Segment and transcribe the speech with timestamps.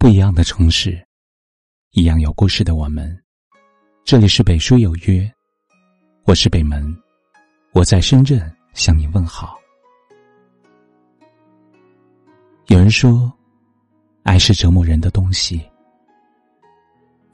[0.00, 0.98] 不一样的城市，
[1.90, 3.14] 一样有故事的我们。
[4.02, 5.30] 这里是北书有约，
[6.24, 6.82] 我是北门，
[7.72, 9.60] 我在深圳向你问好。
[12.68, 13.30] 有人说，
[14.22, 15.62] 爱是折磨人的东西。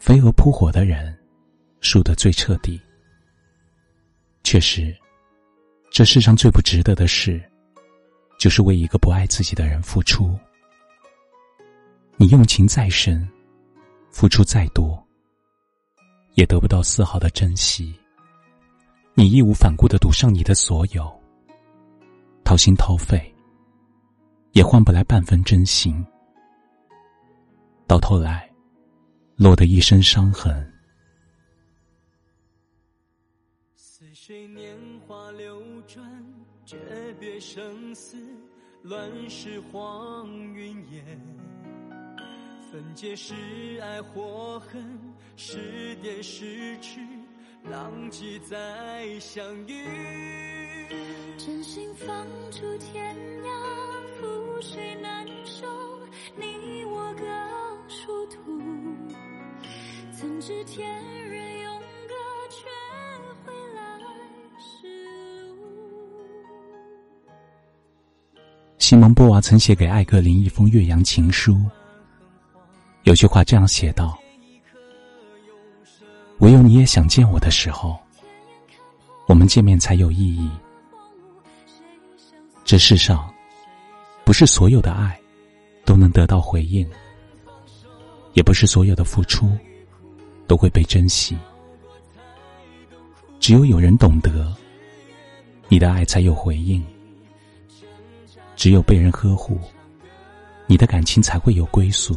[0.00, 1.16] 飞蛾扑火的人，
[1.80, 2.82] 输得最彻底。
[4.42, 4.92] 确实，
[5.92, 7.40] 这世上最不值得的事，
[8.40, 10.36] 就是为一个不爱自己的人付出。
[12.18, 13.28] 你用情再深，
[14.10, 15.06] 付出再多，
[16.34, 17.94] 也得不到丝毫的珍惜。
[19.12, 21.22] 你义无反顾的赌上你的所有，
[22.42, 23.34] 掏心掏肺，
[24.52, 26.02] 也换不来半分真心。
[27.86, 28.50] 到头来，
[29.36, 30.72] 落得一身伤痕。
[33.74, 34.74] 似水年
[35.06, 36.02] 华流转，
[36.64, 36.78] 诀
[37.20, 38.16] 别生死，
[38.82, 41.20] 乱世荒云烟。
[42.76, 43.32] 分解是
[43.80, 44.84] 爱或恨，
[45.34, 47.00] 是点是痴，
[47.70, 49.82] 浪迹再相遇。
[51.38, 53.48] 真心放逐天涯，
[54.20, 55.66] 覆水难收，
[56.36, 57.24] 你我各
[57.88, 58.36] 殊途。
[60.12, 60.86] 怎知天
[61.30, 62.14] 人永隔，
[62.50, 62.66] 却
[63.46, 63.98] 回来
[64.58, 65.02] 时
[65.56, 65.64] 路。
[68.76, 71.58] 西蒙波娃曾写给艾格林一封岳阳情书。
[73.06, 74.18] 有句话这样写道
[76.42, 77.96] ：“唯有你也想见我的时候，
[79.28, 80.50] 我们见面才有意义。
[82.64, 83.32] 这世上，
[84.24, 85.16] 不是所有的爱
[85.84, 86.84] 都能得到回应，
[88.32, 89.56] 也不是所有的付出
[90.48, 91.38] 都会被珍惜。
[93.38, 94.52] 只有有人懂得，
[95.68, 96.82] 你的爱才有回应；
[98.56, 99.60] 只有被人呵护，
[100.66, 102.12] 你的感情才会有归宿。”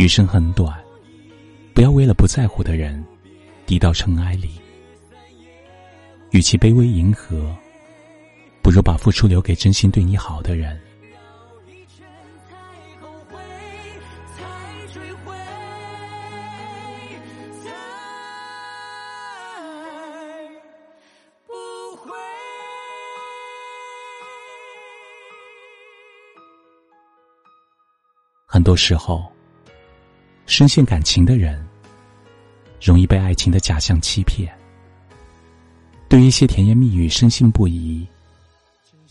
[0.00, 0.82] 余生很短，
[1.74, 3.04] 不要为了不在乎的人，
[3.66, 4.58] 低到尘埃里。
[6.30, 7.54] 与其卑微迎合，
[8.62, 10.80] 不如把付出留给真心对你好的人。
[28.46, 29.30] 很多时候。
[30.50, 31.64] 深陷感情的人，
[32.82, 34.52] 容易被爱情的假象欺骗，
[36.08, 38.04] 对一些甜言蜜语深信不疑，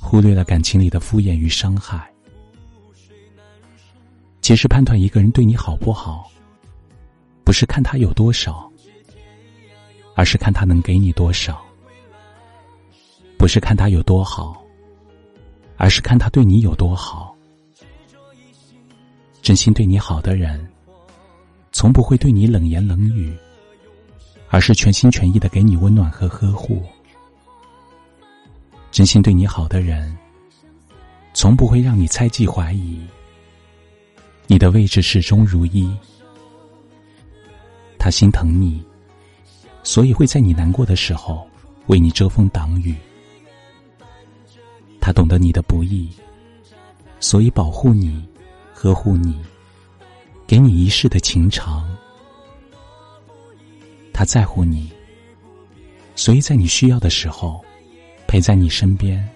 [0.00, 2.12] 忽略了感情里的敷衍与伤害。
[4.42, 6.28] 其实判断一个人对你好不好，
[7.44, 8.68] 不是看他有多少，
[10.16, 11.54] 而是看他能给你多少；
[13.38, 14.60] 不是看他有多好，
[15.76, 17.32] 而是看他对你有多好。
[19.40, 20.68] 真心对你好的人。
[21.78, 23.32] 从不会对你冷言冷语，
[24.48, 26.82] 而是全心全意的给你温暖和呵护。
[28.90, 30.12] 真心对你好的人，
[31.34, 33.00] 从不会让你猜忌怀疑。
[34.48, 35.96] 你的位置始终如一。
[37.96, 38.82] 他心疼你，
[39.84, 41.48] 所以会在你难过的时候
[41.86, 42.92] 为你遮风挡雨。
[45.00, 46.10] 他懂得你的不易，
[47.20, 48.26] 所以保护你，
[48.74, 49.40] 呵护你。
[50.48, 51.86] 给你一世的情长，
[54.14, 54.90] 他在乎你，
[56.16, 57.62] 所以在你需要的时候，
[58.26, 59.28] 陪在你身边，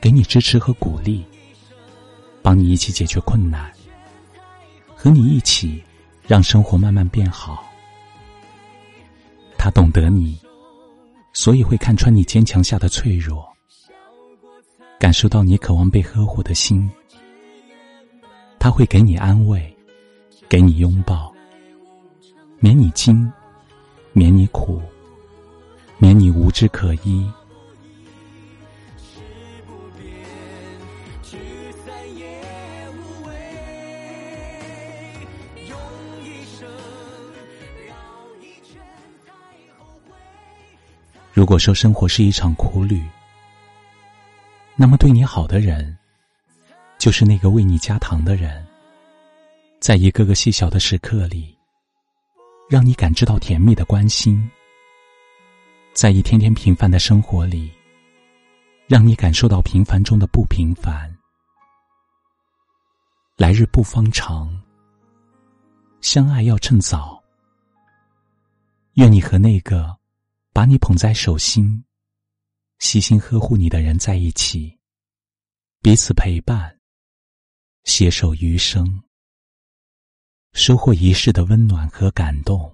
[0.00, 1.24] 给你支持和鼓励，
[2.42, 3.72] 帮你一起解决困难，
[4.94, 5.82] 和你一起
[6.28, 7.68] 让生活慢慢变好。
[9.58, 10.38] 他懂得你，
[11.32, 13.44] 所以会看穿你坚强下的脆弱，
[15.00, 16.88] 感受到你渴望被呵护的心。
[18.60, 19.71] 他会给你安慰，
[20.52, 21.32] 给你拥抱，
[22.58, 23.32] 免你惊，
[24.12, 24.82] 免你苦，
[25.96, 27.26] 免你无枝可依。
[41.32, 43.02] 如果说生活是一场苦旅，
[44.76, 45.96] 那么对你好的人。
[46.98, 48.64] 就是那个为你加糖的人，
[49.82, 51.58] 在一个个细小的时刻里，
[52.70, 54.48] 让你感知到甜蜜的关心；
[55.92, 57.68] 在一天天平凡的生活里，
[58.86, 61.12] 让你感受到平凡中的不平凡。
[63.36, 64.56] 来日不方长，
[66.00, 67.20] 相爱要趁早。
[68.92, 69.98] 愿你和那个
[70.52, 71.84] 把你捧在手心、
[72.78, 74.78] 悉心呵护你的人在一起，
[75.80, 76.78] 彼此陪伴。
[77.82, 79.02] 携手余生，
[80.54, 82.70] 收获一世的温暖和感动。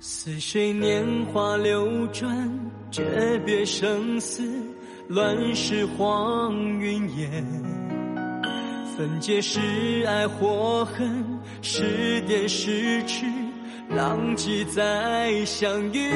[0.00, 4.42] 似水年华流转，诀别生死，
[5.08, 7.42] 乱世黄云烟。
[8.94, 9.58] 分界是
[10.06, 11.24] 爱或恨，
[11.62, 13.24] 是点是痴，
[13.88, 16.10] 浪迹再相遇。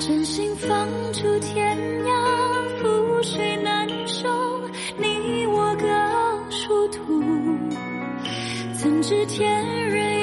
[0.00, 2.10] 真心放逐天涯，
[2.82, 4.26] 覆水难收，
[4.96, 7.22] 你我各殊途。
[8.72, 10.13] 怎知天人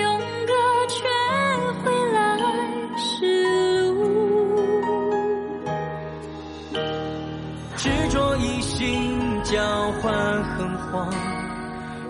[7.81, 9.59] 执着一心，交
[9.93, 10.13] 换
[10.43, 11.09] 横荒，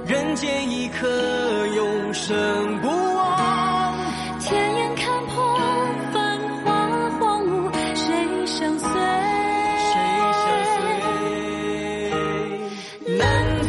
[0.06, 1.08] 人间一刻，
[1.74, 3.98] 永生不忘。
[4.42, 5.58] 天眼看破
[6.12, 8.90] 繁华荒芜，谁相随？
[9.88, 9.94] 谁
[10.44, 10.44] 相
[13.06, 13.18] 随？
[13.18, 13.24] 难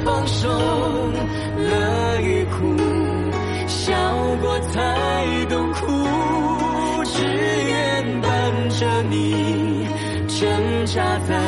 [0.05, 0.49] 放手，
[1.57, 2.77] 乐与苦，
[3.69, 3.95] 笑
[4.41, 5.87] 过才懂苦。
[7.05, 9.87] 只愿伴着你，
[10.27, 10.41] 挣
[10.87, 11.39] 扎在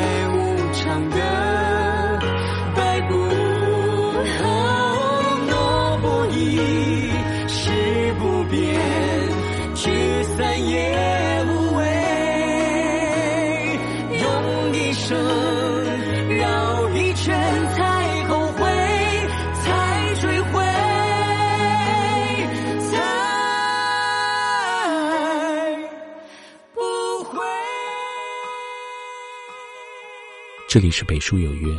[30.75, 31.73] 这里是北书有约，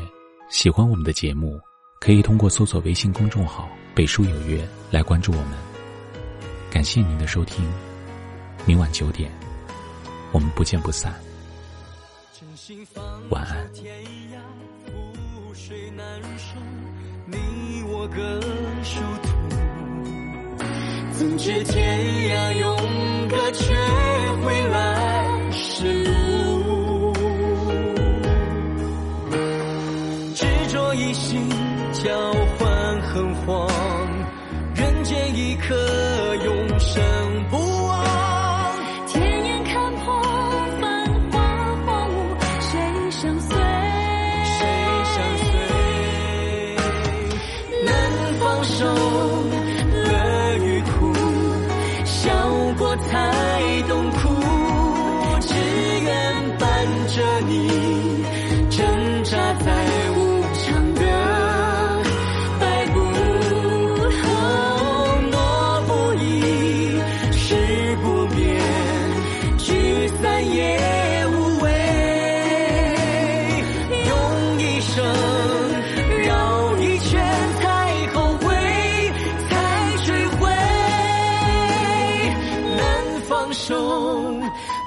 [0.47, 1.59] 喜欢我们的节目，
[1.99, 5.49] 可以通过搜索微信公众号“北书有约”来关注我们。
[6.71, 7.69] 感谢您的收听，
[8.65, 9.29] 明晚九点，
[10.31, 11.13] 我们不见不散。
[13.31, 13.69] 晚安。
[13.73, 13.93] 天
[14.31, 14.37] 涯
[14.87, 16.55] 覆水难收，
[17.25, 17.35] 你
[17.89, 18.39] 我各
[18.81, 19.27] 殊途。
[21.11, 21.99] 怎知天
[22.29, 23.75] 涯永隔，却
[24.41, 24.94] 回来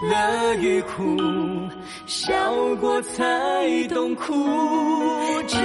[0.02, 1.16] 乐与苦，
[2.06, 2.32] 笑
[2.76, 3.24] 过才
[3.88, 4.32] 懂苦。
[5.48, 5.56] 只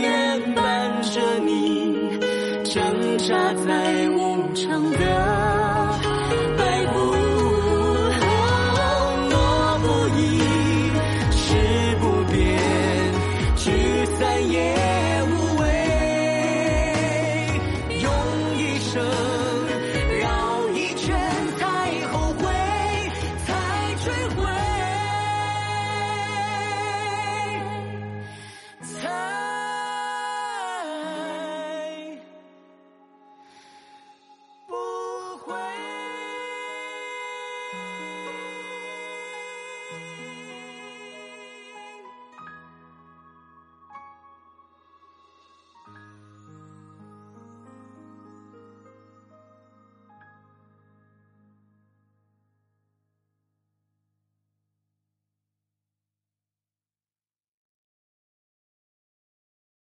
[0.00, 2.18] 愿伴着你，
[2.64, 6.11] 挣扎在无常的。